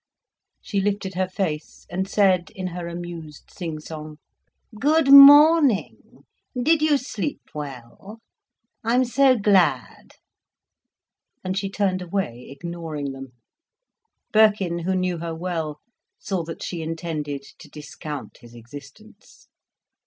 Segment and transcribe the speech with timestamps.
[0.63, 4.17] She lifted her face, and said, in her amused sing song:
[4.79, 6.23] "Good morning!
[6.59, 8.19] Did you sleep well?
[8.83, 10.13] I'm so glad."
[11.43, 13.33] And she turned away, ignoring them.
[14.33, 15.81] Birkin, who knew her well,
[16.17, 19.49] saw that she intended to discount his existence.